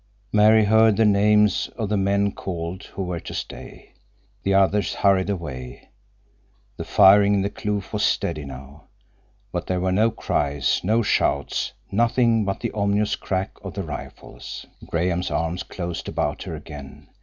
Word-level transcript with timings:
Mary 0.33 0.65
heard 0.65 0.97
the 0.97 1.05
names 1.05 1.69
of 1.77 1.89
the 1.89 1.95
men 1.95 2.31
called 2.31 2.85
who 2.85 3.03
were 3.03 3.19
to 3.19 3.35
stay. 3.35 3.91
The 4.41 4.55
others 4.55 4.95
hurried 4.95 5.29
away. 5.29 5.89
The 6.77 6.83
firing 6.85 7.35
in 7.35 7.41
the 7.43 7.51
kloof 7.51 7.93
was 7.93 8.01
steady 8.03 8.43
now. 8.43 8.85
But 9.51 9.67
there 9.67 9.79
were 9.79 9.91
no 9.91 10.09
cries, 10.09 10.81
no 10.83 11.03
shouts—nothing 11.03 12.45
but 12.45 12.61
the 12.61 12.71
ominous 12.71 13.15
crack 13.15 13.51
of 13.63 13.75
the 13.75 13.83
rifles. 13.83 14.65
Graham's 14.87 15.29
arms 15.29 15.61
closed 15.61 16.09
about 16.09 16.41
her 16.41 16.55
again. 16.55 17.07